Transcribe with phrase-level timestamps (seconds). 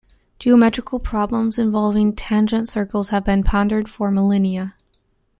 [0.39, 4.73] Geometrical problems involving tangent circles have been pondered for millennia.